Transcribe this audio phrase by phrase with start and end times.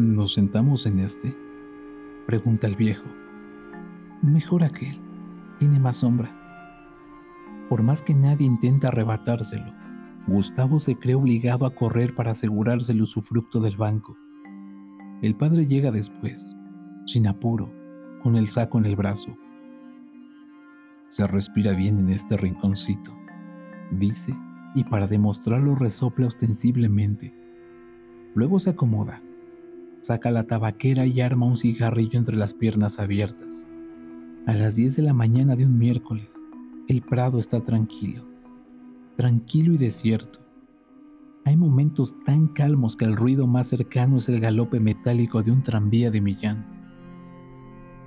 [0.00, 1.36] ¿Nos sentamos en este?
[2.26, 3.04] Pregunta el viejo.
[4.22, 4.98] Mejor aquel,
[5.58, 6.34] tiene más sombra.
[7.68, 9.74] Por más que nadie intenta arrebatárselo,
[10.26, 14.16] Gustavo se cree obligado a correr para asegurarse el usufructo del banco.
[15.20, 16.56] El padre llega después,
[17.04, 17.70] sin apuro,
[18.22, 19.36] con el saco en el brazo.
[21.08, 23.14] Se respira bien en este rinconcito,
[23.90, 24.34] dice,
[24.74, 27.34] y para demostrarlo resopla ostensiblemente.
[28.34, 29.20] Luego se acomoda,
[30.00, 33.66] saca la tabaquera y arma un cigarrillo entre las piernas abiertas.
[34.46, 36.42] A las 10 de la mañana de un miércoles,
[36.88, 38.24] el prado está tranquilo,
[39.16, 40.40] tranquilo y desierto.
[41.44, 45.62] Hay momentos tan calmos que el ruido más cercano es el galope metálico de un
[45.62, 46.66] tranvía de Millán.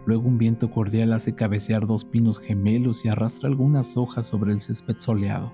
[0.06, 4.60] Luego un viento cordial hace cabecear dos pinos gemelos y arrastra algunas hojas sobre el
[4.60, 5.54] césped soleado.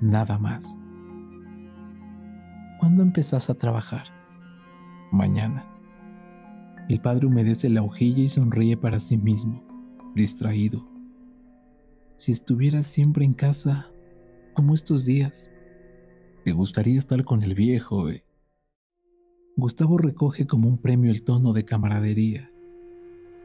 [0.00, 0.78] Nada más.
[2.80, 4.04] ¿Cuándo empezás a trabajar?
[5.10, 5.66] Mañana.
[6.88, 9.62] El padre humedece la hojilla y sonríe para sí mismo,
[10.14, 10.86] distraído.
[12.16, 13.90] Si estuvieras siempre en casa,
[14.54, 15.50] como estos días,
[16.44, 18.08] te gustaría estar con el viejo.
[18.10, 18.24] Eh?
[19.56, 22.50] Gustavo recoge como un premio el tono de camaradería.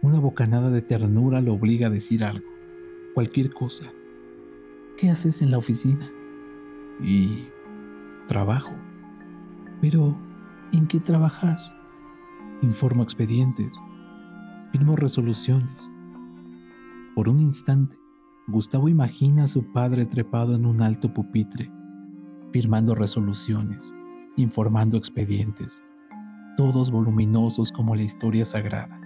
[0.01, 2.47] Una bocanada de ternura lo obliga a decir algo,
[3.13, 3.85] cualquier cosa.
[4.97, 6.09] ¿Qué haces en la oficina?
[7.01, 7.45] Y
[8.27, 8.73] trabajo.
[9.81, 10.17] Pero,
[10.73, 11.75] ¿en qué trabajas?
[12.61, 13.79] Informo expedientes,
[14.71, 15.93] firmo resoluciones.
[17.15, 17.95] Por un instante,
[18.47, 21.71] Gustavo imagina a su padre trepado en un alto pupitre,
[22.51, 23.93] firmando resoluciones,
[24.35, 25.85] informando expedientes,
[26.57, 28.99] todos voluminosos como la historia sagrada.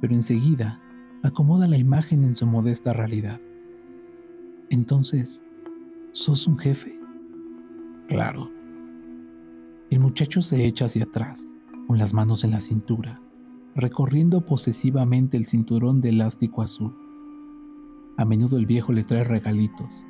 [0.00, 0.80] Pero enseguida
[1.22, 3.40] acomoda la imagen en su modesta realidad.
[4.70, 5.42] Entonces,
[6.12, 6.98] ¿sos un jefe?
[8.08, 8.55] Claro.
[9.90, 13.20] El muchacho se echa hacia atrás, con las manos en la cintura,
[13.74, 16.94] recorriendo posesivamente el cinturón de elástico azul
[18.18, 20.06] a menudo el viejo le trae regalitos.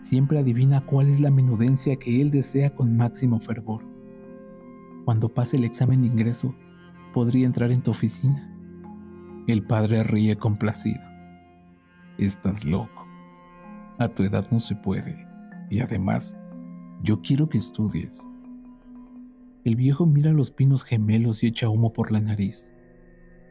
[0.00, 3.82] Siempre adivina cuál es la menudencia que él desea con máximo fervor.
[5.04, 6.54] Cuando pase el examen de ingreso,
[7.12, 8.50] podría entrar en tu oficina.
[9.46, 11.02] El padre ríe complacido.
[12.16, 13.06] Estás loco.
[13.98, 15.26] A tu edad no se puede.
[15.70, 16.34] Y además,
[17.02, 18.26] yo quiero que estudies.
[19.64, 22.72] El viejo mira los pinos gemelos y echa humo por la nariz.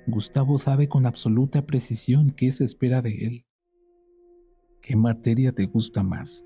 [0.07, 3.45] Gustavo sabe con absoluta precisión qué se espera de él.
[4.81, 6.45] ¿Qué materia te gusta más?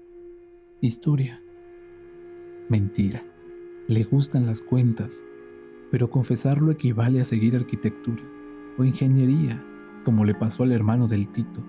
[0.82, 1.40] Historia.
[2.70, 3.24] Mentira.
[3.88, 5.24] Le gustan las cuentas,
[5.92, 8.24] pero confesarlo equivale a seguir arquitectura
[8.80, 9.64] o ingeniería,
[10.06, 11.64] como le pasó al hermano del Tito.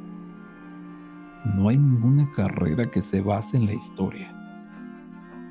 [1.56, 4.34] No hay ninguna carrera que se base en la historia.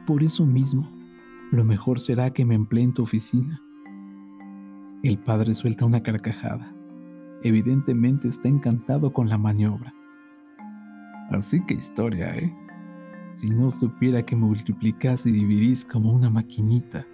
[0.07, 0.89] Por eso mismo,
[1.51, 3.61] lo mejor será que me emplee en tu oficina.
[5.03, 6.73] El padre suelta una carcajada.
[7.43, 9.93] Evidentemente está encantado con la maniobra.
[11.29, 12.55] Así que historia, ¿eh?
[13.33, 17.05] Si no supiera que multiplicás y dividís como una maquinita.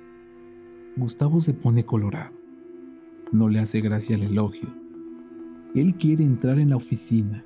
[0.97, 2.35] Gustavo se pone colorado.
[3.31, 4.69] No le hace gracia el elogio.
[5.73, 7.43] Él quiere entrar en la oficina,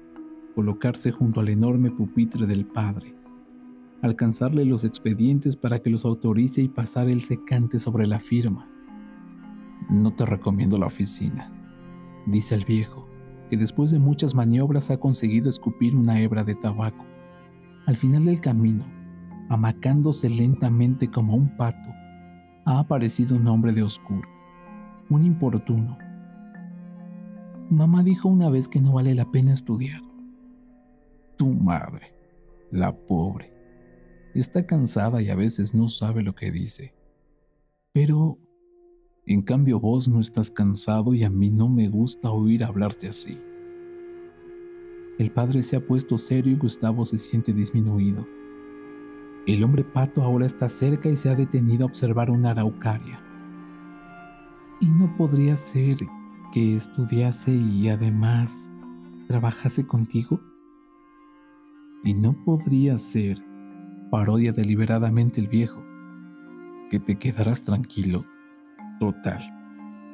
[0.56, 3.14] colocarse junto al enorme pupitre del padre,
[4.02, 8.68] alcanzarle los expedientes para que los autorice y pasar el secante sobre la firma.
[9.90, 11.52] No te recomiendo la oficina,
[12.26, 13.08] dice el viejo
[13.52, 17.06] que después de muchas maniobras ha conseguido escupir una hebra de tabaco.
[17.86, 18.86] Al final del camino,
[19.50, 21.90] amacándose lentamente como un pato,
[22.64, 24.30] ha aparecido un hombre de oscuro,
[25.10, 25.98] un importuno.
[27.70, 30.02] Mamá dijo una vez que no vale la pena estudiar.
[31.36, 32.14] Tu madre,
[32.72, 33.51] la pobre,
[34.40, 36.94] está cansada y a veces no sabe lo que dice.
[37.94, 38.38] Pero
[39.26, 43.38] en cambio vos no estás cansado y a mí no me gusta oír hablarte así.
[45.20, 48.28] El padre se ha puesto serio y Gustavo se siente disminuido.
[49.46, 53.20] El hombre pato ahora está cerca y se ha detenido a observar una araucaria.
[54.80, 55.98] ¿Y no podría ser
[56.52, 58.72] que estudiase y además
[59.28, 60.40] trabajase contigo?
[62.04, 63.38] ¿Y no podría ser,
[64.12, 65.82] parodia deliberadamente el viejo,
[66.90, 68.26] que te quedarás tranquilo?
[69.00, 69.42] Total,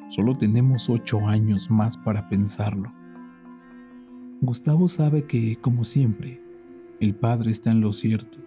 [0.08, 2.94] solo tenemos ocho años más para pensarlo.
[4.40, 6.40] Gustavo sabe que, como siempre,
[7.00, 8.38] el padre está en lo cierto.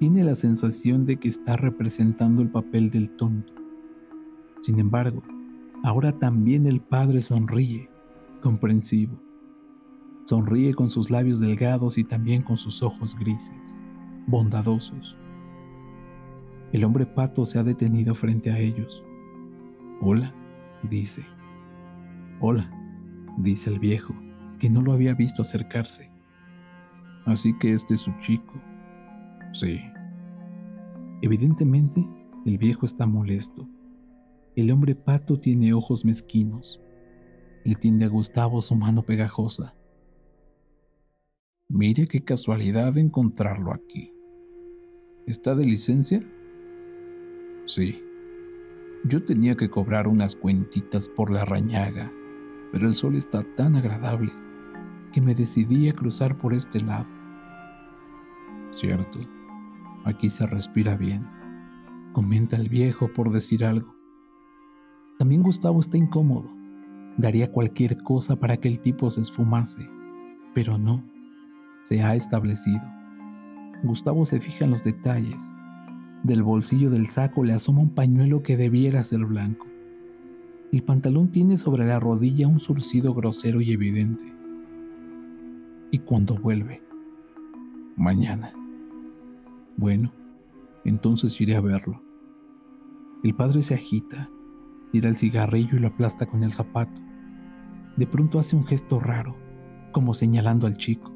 [0.00, 3.52] Tiene la sensación de que está representando el papel del tonto.
[4.62, 5.22] Sin embargo,
[5.84, 7.90] ahora también el padre sonríe,
[8.40, 9.20] comprensivo.
[10.24, 13.82] Sonríe con sus labios delgados y también con sus ojos grises,
[14.26, 15.16] bondadosos.
[16.72, 19.06] El hombre pato se ha detenido frente a ellos
[20.04, 20.34] Hola,
[20.90, 21.24] dice.
[22.40, 22.68] Hola,
[23.38, 24.12] dice el viejo,
[24.58, 26.10] que no lo había visto acercarse.
[27.24, 28.52] Así que este es su chico.
[29.52, 29.80] Sí.
[31.20, 32.04] Evidentemente,
[32.44, 33.68] el viejo está molesto.
[34.56, 36.80] El hombre pato tiene ojos mezquinos.
[37.64, 39.76] Él tiende a Gustavo su mano pegajosa.
[41.68, 44.11] Mire qué casualidad encontrarlo aquí.
[45.26, 46.20] ¿Está de licencia?
[47.66, 48.02] Sí.
[49.04, 52.10] Yo tenía que cobrar unas cuentitas por la rañaga,
[52.72, 54.32] pero el sol está tan agradable
[55.12, 57.06] que me decidí a cruzar por este lado.
[58.72, 59.20] Cierto,
[60.04, 61.24] aquí se respira bien,
[62.12, 63.94] comenta el viejo por decir algo.
[65.20, 66.50] También Gustavo está incómodo.
[67.16, 69.88] Daría cualquier cosa para que el tipo se esfumase,
[70.52, 71.04] pero no,
[71.82, 73.01] se ha establecido.
[73.82, 75.58] Gustavo se fija en los detalles.
[76.22, 79.66] Del bolsillo del saco le asoma un pañuelo que debiera ser blanco.
[80.70, 84.32] El pantalón tiene sobre la rodilla un surcido grosero y evidente.
[85.90, 86.82] ¿Y cuando vuelve?
[87.96, 88.52] Mañana.
[89.76, 90.12] Bueno,
[90.84, 92.00] entonces iré a verlo.
[93.22, 94.30] El padre se agita,
[94.92, 97.00] tira el cigarrillo y lo aplasta con el zapato.
[97.96, 99.36] De pronto hace un gesto raro,
[99.92, 101.11] como señalando al chico.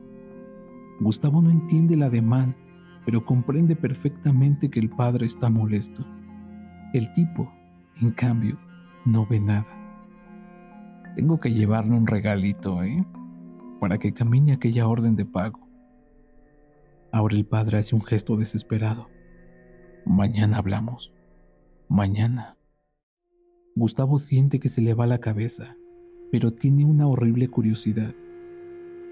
[1.00, 2.56] Gustavo no entiende el ademán,
[3.04, 6.04] pero comprende perfectamente que el padre está molesto.
[6.92, 7.52] El tipo,
[8.00, 8.58] en cambio,
[9.04, 9.66] no ve nada.
[11.14, 13.04] Tengo que llevarle un regalito, ¿eh?
[13.80, 15.66] Para que camine aquella orden de pago.
[17.12, 19.08] Ahora el padre hace un gesto desesperado.
[20.04, 21.12] Mañana hablamos.
[21.88, 22.56] Mañana.
[23.74, 25.76] Gustavo siente que se le va la cabeza,
[26.32, 28.14] pero tiene una horrible curiosidad.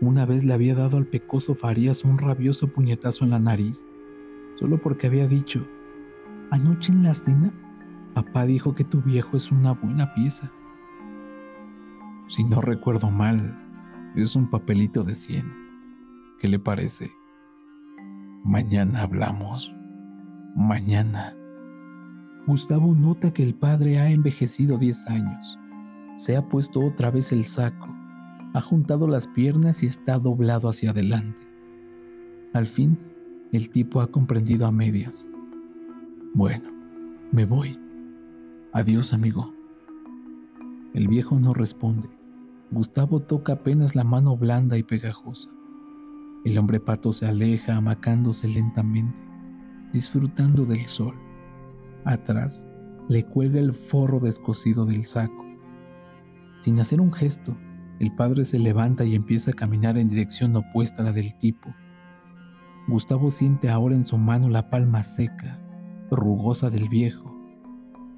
[0.01, 3.87] Una vez le había dado al pecoso Farías un rabioso puñetazo en la nariz,
[4.57, 5.67] solo porque había dicho,
[6.51, 7.53] anoche en la cena,
[8.13, 10.51] papá dijo que tu viejo es una buena pieza.
[12.27, 13.57] Si no recuerdo mal,
[14.17, 15.53] es un papelito de 100.
[16.41, 17.13] ¿Qué le parece?
[18.45, 19.75] Mañana hablamos.
[20.57, 21.37] Mañana.
[22.47, 25.59] Gustavo nota que el padre ha envejecido 10 años.
[26.17, 28.04] Se ha puesto otra vez el saco
[28.55, 31.43] ha juntado las piernas y está doblado hacia adelante.
[32.53, 32.97] Al fin,
[33.53, 35.29] el tipo ha comprendido a medias.
[36.35, 36.71] Bueno,
[37.33, 37.79] me voy.
[38.73, 39.53] Adiós, amigo.
[40.95, 42.09] El viejo no responde.
[42.71, 45.51] Gustavo toca apenas la mano blanda y pegajosa.
[46.45, 49.21] El hombre pato se aleja amacándose lentamente,
[49.93, 51.15] disfrutando del sol.
[52.05, 52.69] Atrás
[53.09, 55.45] le cuelga el forro descosido del saco.
[56.61, 57.57] Sin hacer un gesto,
[58.05, 61.75] el padre se levanta y empieza a caminar en dirección opuesta a la del tipo.
[62.87, 65.59] Gustavo siente ahora en su mano la palma seca,
[66.11, 67.35] rugosa del viejo.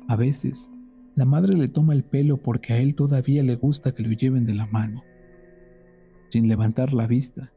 [0.09, 0.73] A veces,
[1.15, 4.45] la madre le toma el pelo porque a él todavía le gusta que lo lleven
[4.45, 5.05] de la mano.
[6.31, 7.53] Sin levantar la vista,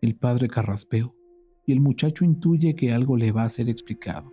[0.00, 1.14] el padre carraspeó
[1.64, 4.32] y el muchacho intuye que algo le va a ser explicado.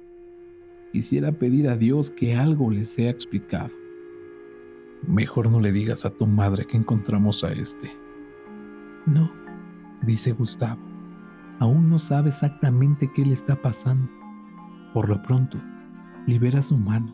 [0.92, 3.85] Quisiera pedir a Dios que algo le sea explicado.
[5.07, 7.96] Mejor no le digas a tu madre que encontramos a este.
[9.06, 9.31] No,
[10.02, 10.81] dice Gustavo.
[11.60, 14.10] Aún no sabe exactamente qué le está pasando.
[14.94, 15.62] Por lo pronto,
[16.25, 17.13] libera su mano,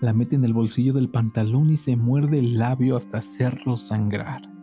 [0.00, 4.53] la mete en el bolsillo del pantalón y se muerde el labio hasta hacerlo sangrar.